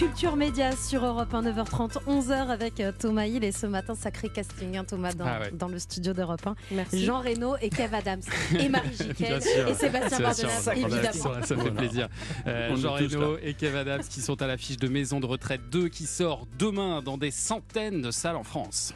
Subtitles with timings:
[0.00, 3.44] Culture Média sur Europe 1, 9h30, 11h avec euh, Thomas Hill.
[3.44, 5.50] Et ce matin, sacré casting, hein, Thomas, dans, Ah ouais.
[5.52, 6.54] dans le studio d'Europe 1.
[6.70, 7.04] Merci.
[7.04, 8.22] Jean Reno et Kev Adams.
[8.58, 9.42] Et Marie Jiquel.
[9.68, 11.42] Et Sébastien Sacré évidemment.
[11.42, 12.08] Ça, fait plaisir.
[12.46, 15.88] Euh, Jean Reno et Kev Adams qui sont à l'affiche de Maison de retraite 2
[15.88, 18.94] qui sort demain dans des centaines de salles en France.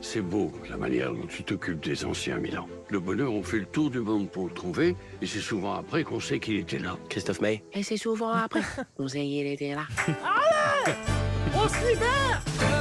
[0.00, 2.68] C'est beau, la manière dont tu t'occupes des anciens Milan.
[2.88, 6.04] Le bonheur, on fait le tour du monde pour le trouver, et c'est souvent après
[6.04, 6.96] qu'on sait qu'il était là.
[7.08, 7.64] Christophe May.
[7.72, 8.62] Et c'est souvent après.
[8.98, 9.86] Vous ayez il était là.
[11.52, 12.77] Vous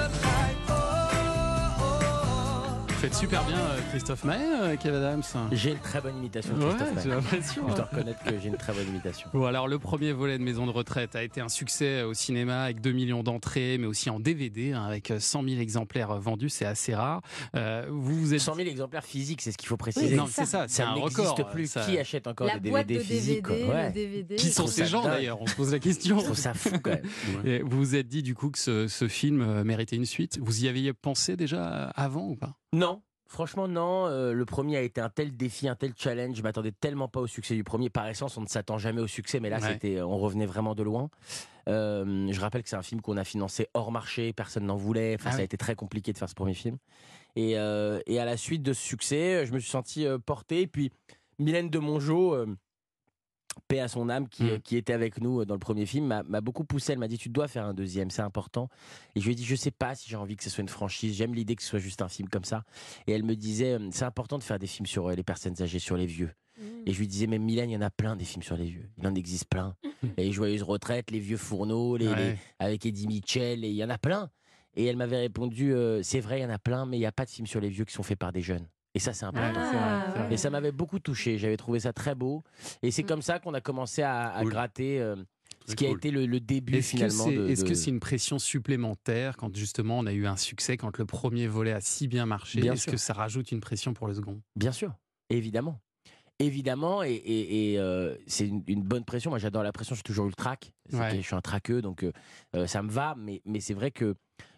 [3.10, 5.22] faites super bien euh, Christophe Maé, euh, Kev Adams.
[5.54, 7.16] J'ai une très bonne imitation de Ouais, Christophe j'ai Maé.
[7.16, 7.70] l'impression.
[7.70, 9.30] Je dois reconnaître que j'ai une très bonne imitation.
[9.34, 12.64] Bon, alors le premier volet de Maison de retraite a été un succès au cinéma
[12.64, 16.66] avec 2 millions d'entrées, mais aussi en DVD hein, avec 100 000 exemplaires vendus, c'est
[16.66, 17.22] assez rare.
[17.56, 20.16] Euh, vous vous êtes 100 000 exemplaires physiques, c'est ce qu'il faut Oui, préciser.
[20.16, 21.36] non, c'est ça, c'est un record.
[21.50, 21.68] plus.
[21.72, 23.92] ça- Qui achète encore La des boîte DVD de physiques DVD, Ouais.
[23.92, 24.36] DVD.
[24.36, 25.42] Qui sont ces gens d'ailleurs?
[25.42, 26.20] On se pose la question.
[26.20, 27.06] Je trouve ça fou quand même.
[27.46, 30.40] Et vous vous êtes dit du coup que ce, ce film euh, méritait une suite?
[30.42, 32.56] Vous y aviez pensé déjà avant ou pas?
[32.78, 33.02] Non.
[33.30, 34.06] Franchement, non.
[34.08, 36.38] Euh, le premier a été un tel défi, un tel challenge.
[36.38, 37.90] Je m'attendais tellement pas au succès du premier.
[37.90, 39.74] Par essence, on ne s'attend jamais au succès, mais là, Ouais.
[39.74, 41.10] c'était, on revenait vraiment de loin.
[41.68, 45.16] Euh, je rappelle que c'est un film qu'on a financé hors marché, personne n'en voulait.
[45.16, 45.42] Enfin, Ah ça oui.
[45.42, 46.78] a été très compliqué de faire ce premier film.
[47.36, 50.62] Et, euh, et à la suite de ce succès, je me suis senti euh, porté.
[50.62, 50.92] Et puis,
[51.38, 52.46] Mylène de Mongeau, euh,
[53.68, 54.48] paix à son âme, qui, Mm.
[54.50, 56.94] euh, qui était avec nous euh, dans le premier film, m'a beaucoup poussé.
[56.94, 58.70] Elle m'a dit Tu dois faire un deuxième, c'est important.
[59.16, 60.70] Et je lui ai dit Je sais pas si j'ai envie que ce soit une
[60.70, 61.16] franchise.
[61.16, 62.64] J'aime l'idée que ce soit juste un film comme ça.
[63.08, 65.80] Et elle me disait euh, C'est important de faire des films sur les personnes âgées,
[65.80, 66.32] sur les vieux.
[66.88, 68.66] Et je lui disais, mais Mylène, il y en a plein des films sur les
[68.66, 68.90] vieux.
[68.98, 69.76] Il en existe plein.
[70.18, 72.16] Les Joyeuses Retraites, Les Vieux Fourneaux, les, Ouais.
[72.32, 74.32] les- avec Eddie Mitchell, et il y en a plein.
[74.76, 77.06] Et elle m'avait répondu, euh, c'est vrai, il y en a plein, mais il n'y
[77.06, 78.66] a pas de films sur les vieux qui sont faits par des jeunes.
[78.98, 79.62] Et ça, c'est important.
[79.62, 80.28] C'est vrai, c'est vrai.
[80.34, 81.38] Et ça m'avait beaucoup touché.
[81.38, 82.44] J'avais trouvé ça très beau.
[82.82, 83.06] Et c'est Mm.
[83.06, 84.50] comme ça qu'on a commencé à, à Cool.
[84.50, 85.16] gratter euh,
[85.68, 87.48] ce qui a été le, le début Est-ce que finalement c'est de.
[87.50, 90.98] est-ce de- que c'est une pression supplémentaire quand justement on a eu un succès, quand
[90.98, 92.60] le premier volet a si bien marché?
[92.60, 92.92] Bien Est-ce sûr.
[92.94, 94.42] que ça rajoute une pression pour le second?
[94.56, 94.96] Bien sûr,
[95.30, 95.80] évidemment.
[96.40, 99.32] Évidemment, et, et- et, euh, c'est une, une bonne pression.
[99.32, 99.96] Moi, j'adore la pression.
[99.96, 100.72] J'ai toujours eu le trac.
[100.90, 101.10] C'est Ouais.
[101.12, 102.12] que Je suis un traqueux, donc euh,
[102.56, 103.16] euh, ça me va.
[103.18, 104.16] Mais, mais c'est vrai que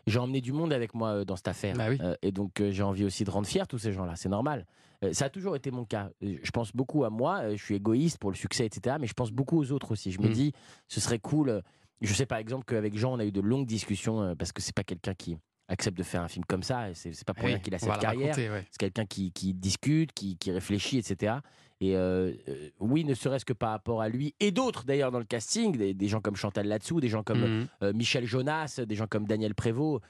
[0.09, 1.75] j'ai emmené du monde avec moi euh, dans cette affaire.
[1.75, 1.97] Bah oui.
[2.01, 4.15] Euh, et donc, euh, j'ai envie aussi de rendre fiers tous ces gens-là.
[4.15, 4.65] C'est normal.
[5.13, 6.09] Ça a toujours été mon cas.
[6.21, 7.55] Je pense beaucoup à moi.
[7.55, 8.97] Je suis égoïste pour le succès, etc.
[8.99, 10.11] Mais je pense beaucoup aux autres aussi.
[10.11, 10.33] Je me Mm.
[10.33, 10.53] dis,
[10.89, 11.61] ce serait cool.
[12.01, 14.75] Je sais par exemple qu'avec Jean, on a eu de longues discussions parce que c'est
[14.75, 15.37] pas quelqu'un qui
[15.69, 16.87] accepte de faire un film comme ça.
[16.95, 18.65] C'est pas pour Oui, rien qu'il a cette carrière ouais.
[18.71, 21.35] c'est quelqu'un qui, qui discute, qui, qui réfléchit, etc.
[21.81, 25.19] Et euh, euh, oui, ne serait-ce que par rapport à lui et d'autres d'ailleurs dans
[25.19, 27.67] le casting, des, des gens comme Chantal Latsou, des gens comme Mhm.
[27.83, 30.03] euh, Michel Jonas, des gens comme Daniel Prévost.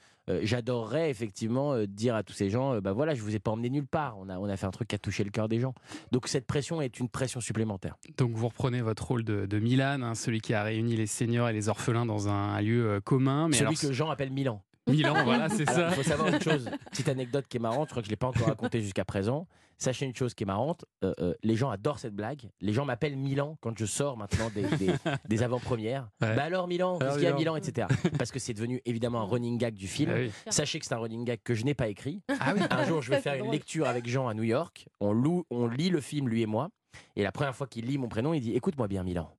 [0.43, 3.87] J'adorerais effectivement dire à tous ces gens, bah voilà, je vous ai pas emmené nulle
[3.87, 4.15] part.
[4.19, 5.73] On a, on a fait un truc qui a touché le cœur des gens.
[6.11, 7.95] Donc cette pression est une pression supplémentaire.
[8.17, 11.49] Donc vous reprenez votre rôle de, de Milan, hein, celui qui a réuni les seniors
[11.49, 13.47] et les orphelins dans un, un lieu commun.
[13.47, 14.61] Mais Celui alors, que Jean appelle Milan.
[14.89, 15.89] Milan, voilà, c'est ça.
[15.89, 18.13] il faut savoir une chose, petite anecdote qui est marrante, je crois que je ne
[18.13, 19.47] l'ai pas encore racontée jusqu'à présent.
[19.77, 22.49] Sachez une chose qui est marrante, euh, euh, les gens adorent cette blague.
[22.59, 24.91] Les gens m'appellent Milan quand je sors maintenant des, des-
[25.29, 26.09] des avant-premières.
[26.21, 26.35] Ouais.
[26.35, 27.53] Bah alors Milan, qu'est-ce qu'il y a Milan.
[27.53, 27.87] Milan, etc.
[28.17, 30.11] Parce que c'est devenu évidemment un running gag du film.
[30.13, 30.31] Ah oui.
[30.49, 32.21] Sachez que c'est un running gag que je n'ai pas écrit.
[32.41, 32.61] Ah oui.
[32.69, 34.85] Un jour, je vais faire une lecture avec Jean à New York.
[34.99, 36.69] On, loue, on lit le film, lui et moi.
[37.15, 39.31] Et la première fois qu'il lit mon prénom, il dit Écoute-moi bien, Milan.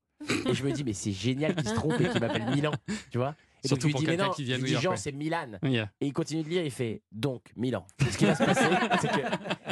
[0.49, 2.73] Et je me dis Mais c'est génial qu'il se trompe et qu'il m'appelle Milan.
[3.11, 4.67] Tu vois et donc, Surtout je lui pour dis, mais non, qui vient je de
[4.67, 5.59] lui dis, Jean, c'est Milan.
[5.63, 5.79] Oui.
[5.79, 7.87] Et il continue de lire, il fait donc Milan.
[8.11, 8.65] Ce qui va se passer,
[9.01, 9.21] c'est que.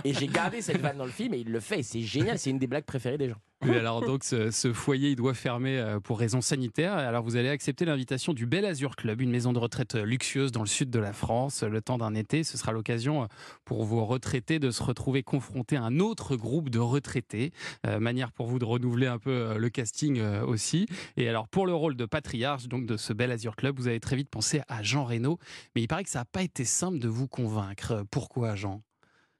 [0.05, 1.81] Et j'ai gardé cette vanne dans le film et il le fait.
[1.81, 3.41] Et c'est génial, c'est une des blagues préférées des gens.
[3.65, 6.93] Oui, alors donc ce, foyer il doit fermer euh, pour raisons sanitaires.
[6.93, 10.53] Alors vous allez accepter l'invitation du Bel Azur Club, une maison de retraite euh, luxueuse
[10.53, 12.45] dans le sud de la France, le temps d'un été.
[12.45, 13.27] Ce sera l'occasion euh,
[13.65, 17.53] pour vos retraités de se retrouver confrontés à un autre groupe de retraités.
[17.85, 20.87] Manière pour vous de renouveler un peu le casting aussi.
[21.17, 24.01] Et alors pour le rôle de patriarche donc de ce Bel Azur Club, vous avez
[24.01, 25.39] très vite pensé à Jean Reno.
[25.75, 28.05] Mais il paraît que ça n'a pas été simple de vous convaincre.
[28.11, 28.83] Pourquoi Jean?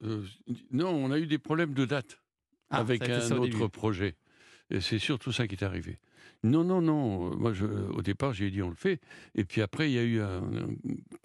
[0.03, 0.23] Euh,
[0.71, 2.19] non, on a eu des problèmes de date
[2.69, 3.69] Ah, avec un au autre début.
[3.69, 4.15] projet.
[4.69, 5.97] Et c'est surtout ça qui est arrivé.
[6.43, 7.35] Non, non, non.
[7.35, 9.01] Moi, je, au départ, j'ai dit on le fait.
[9.35, 10.67] Et puis après, il y a eu un, un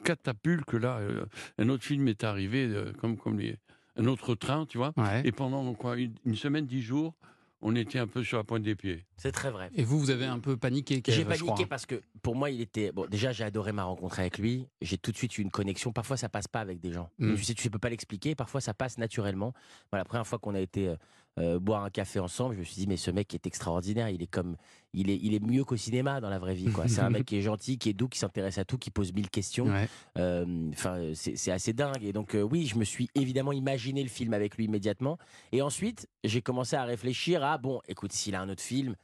[0.02, 1.25] catapulte que là, euh,
[1.58, 3.56] un autre film est arrivé, euh, comme, comme les-
[3.96, 4.93] un autre train, tu vois.
[4.96, 5.22] Ouais.
[5.25, 7.14] Et pendant quoi, une, une semaine, dix jours,
[7.60, 9.06] on était un peu sur la pointe des pieds.
[9.16, 9.70] C'est très vrai.
[9.74, 11.02] Et vous, vous avez un peu paniqué.
[11.06, 11.66] J'ai paniqué crois.
[11.66, 12.92] parce que pour moi, il était.
[12.92, 14.68] Bon, déjà, j'ai adoré ma rencontre avec lui.
[14.82, 15.92] J'ai tout de suite eu une connexion.
[15.92, 17.10] Parfois, ça passe pas avec des gens.
[17.18, 17.36] Mm.
[17.36, 18.34] Tu sais, tu peux pas l'expliquer.
[18.34, 19.54] Parfois, ça passe naturellement.
[19.90, 20.94] Voilà, la première fois qu'on a été
[21.38, 24.08] euh, boire un café ensemble, je me suis dit, mais ce mec est extraordinaire.
[24.08, 24.56] Il est comme.
[24.92, 26.70] Il est, il est mieux qu'au cinéma dans la vraie vie.
[26.70, 26.86] quoi.
[26.86, 29.12] C'est un mec qui est gentil, qui est doux, qui s'intéresse à tout, qui pose
[29.12, 29.66] mille questions.
[29.66, 29.88] Ouais.
[30.19, 32.02] Euh, Enfin, c'est c'est assez dingue.
[32.04, 35.19] Et donc, euh, oui, je me suis évidemment imaginé le film avec lui immédiatement.
[35.50, 38.94] Et ensuite, j'ai commencé à réfléchir à bon, écoute, s'il a un autre film,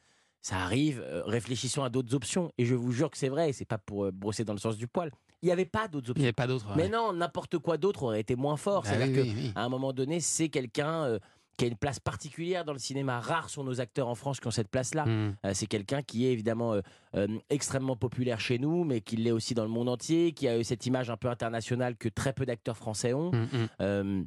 [0.43, 2.53] ça arrive, réfléchissons à d'autres options.
[2.59, 4.77] Et je vous jure que c'est vrai, et c'est pas pour brosser dans le sens
[4.77, 5.11] du poil.
[5.43, 6.23] Il n'y avait pas d'autres Il n'y options.
[6.25, 6.67] avait pas d'autre.
[6.77, 8.83] Mais non, n'importe quoi d'autre aurait été moins fort.
[8.83, 9.53] Bah C'est-à-dire oui, que oui, oui.
[9.57, 11.19] à un moment donné, c'est quelqu'un euh,
[11.61, 13.21] qui a une place particulière dans le cinéma.
[13.21, 15.05] Rares sont nos acteurs en France qui ont cette place-là.
[15.05, 15.37] Hmm.
[15.45, 16.81] Euh, c'est quelqu'un qui est évidemment euh,
[17.17, 20.59] euh, extrêmement populaire chez nous, mais qui l'est aussi dans le monde entier, qui a
[20.59, 23.31] eu cette image un peu internationale que très peu d'acteurs français ont.
[23.31, 24.25] Hmm, hmm.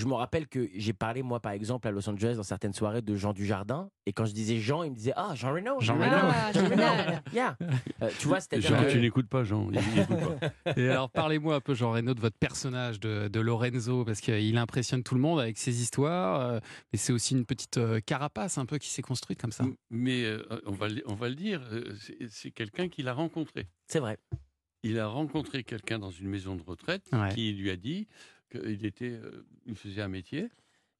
[0.00, 3.02] Je me rappelle que j'ai parlé, moi, par exemple, à Los Angeles, dans certaines soirées,
[3.02, 3.90] de Jean Dujardin.
[4.06, 5.78] Et quand je disais Jean, il me disait Ah, Jean Reno.
[5.80, 6.16] Jean Reno.
[6.16, 6.50] Ah.
[7.34, 7.56] Yeah.
[8.02, 9.70] Euh, tu vois, c'est-à-dire Jean, que- tu n'écoutes pas, Jean.
[9.70, 10.72] pas.
[10.76, 14.56] Et alors, parlez-moi un peu, Jean Reno, de votre personnage de, de Lorenzo, parce qu'il
[14.56, 16.60] impressionne tout le monde avec ses histoires, euh,
[16.92, 19.64] mais c'est aussi une petite euh, carapace un peu qui s'est construite comme ça.
[19.90, 23.12] Mais euh, on, va, le- on va le dire, euh, c'est- c'est quelqu'un qu'il a
[23.12, 23.66] rencontré.
[23.86, 24.16] c'est vrai.
[24.82, 27.34] Il a rencontré quelqu'un dans une maison de retraite Ouais.
[27.34, 28.08] qui lui a dit
[28.50, 30.48] qu'il était, euh, il faisait un métier.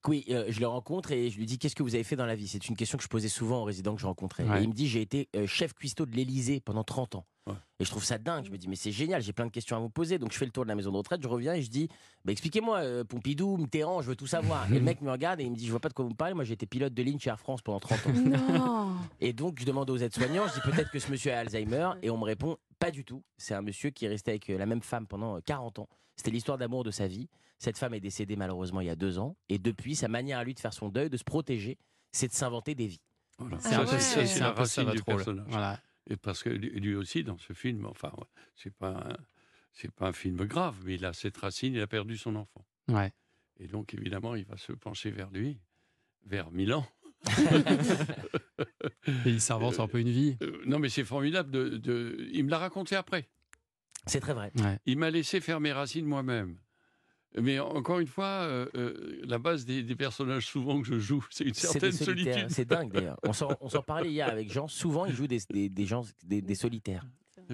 [0.08, 2.26] Oui, euh, je le rencontre et je lui dis Qu'est-ce que vous avez fait dans
[2.26, 2.48] la vie?
[2.48, 4.44] C'est une question que je posais souvent aux résidents que je rencontrais.
[4.44, 4.60] Ouais.
[4.60, 7.26] Et il me dit J'ai été euh, chef cuistot de l'Élysée pendant 30 ans.
[7.50, 7.56] Ouais.
[7.80, 8.44] Et je trouve ça dingue.
[8.44, 10.18] Je me dis Mais c'est génial, j'ai plein de questions à vous poser.
[10.18, 11.88] Donc je fais le tour de la maison de retraite, je reviens et je dis
[12.24, 14.70] bah, Expliquez-moi, euh, Pompidou, Mitterrand, je veux tout savoir.
[14.70, 16.10] et le mec me regarde et il me dit Je vois pas de quoi vous
[16.10, 16.34] me parlez.
[16.34, 18.10] Moi, j'ai été pilote de ligne chez Air France pendant 30 ans.
[18.50, 18.92] Non.
[19.20, 22.10] Et donc, je demande aux aides-soignants, je dis peut-être que ce monsieur a Alzheimer, et
[22.10, 23.22] on me répond pas du tout.
[23.36, 25.88] C'est un monsieur qui est resté avec euh, la même femme pendant euh, 40 ans.
[26.16, 27.28] C'était l'histoire d'amour de sa vie.
[27.58, 30.44] Cette femme est décédée malheureusement il y a deux ans, et depuis, sa manière à
[30.44, 31.78] lui de faire son deuil, de se protéger,
[32.12, 33.00] c'est de s'inventer des vies.
[33.38, 33.56] Voilà.
[33.58, 34.40] Ah C'est un ouais.
[34.40, 35.46] la racine du personnage.
[35.48, 35.78] Voilà.
[36.08, 38.24] Et parce que lui aussi, dans ce film, enfin, ouais,
[38.56, 39.16] c'est pas, un-
[39.72, 42.64] c'est pas un film grave, mais il a cette racine, il a perdu son enfant.
[42.88, 43.12] Ouais.
[43.58, 45.58] Et donc, évidemment, il va se pencher vers lui,
[46.26, 46.86] vers Milan.
[49.06, 50.36] Et il s'invente un peu une vie.
[50.42, 51.50] Euh, non, mais c'est formidable.
[51.50, 53.28] De, de- Il me l'a raconté après.
[54.06, 54.50] C'est très vrai.
[54.56, 54.78] Ouais.
[54.86, 56.58] Il m'a laissé faire mes racines moi-même.
[57.38, 61.24] Mais encore une fois, euh, euh, la base des, des personnages souvent que je joue,
[61.30, 62.46] c'est une certaine solitude.
[62.48, 63.18] C'est dingue d'ailleurs.
[63.22, 64.66] On s'en parlait hier avec Jean.
[64.68, 67.04] Souvent, il joue des, des, des gens, des solitaires.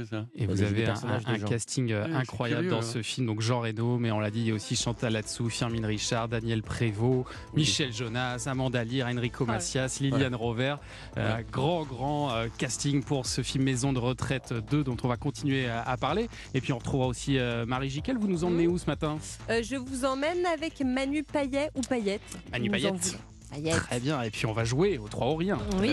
[0.04, 0.26] Ça.
[0.34, 2.92] Et a vous avez un, casting euh, Ouais, incroyable curieux, dans hein.
[2.92, 3.26] ce film.
[3.26, 6.28] Donc Jean Reno, mais on l'a dit, il y a aussi Chantal Latsou, Firmine Richard,
[6.28, 7.60] Daniel Prévost, Oui.
[7.62, 9.52] Michel Jonas, Amanda Lear, Enrico Ouais.
[9.52, 10.76] Macias, Liliane Rover.
[11.16, 15.16] Euh, Grand, grand euh, casting pour ce film Maison de retraite 2 dont on va
[15.16, 16.28] continuer à, à parler.
[16.54, 18.18] Et puis on retrouvera aussi euh, Marie Giquel.
[18.18, 19.18] Vous nous emmenez où ce matin?
[19.50, 22.20] Euh, je vous emmène avec Manu Payet ou Payette.
[22.52, 23.18] Manu Payette.
[23.88, 24.20] Très bien.
[24.22, 25.56] Et puis on va jouer aux trois ou rien.
[25.78, 25.84] Oui.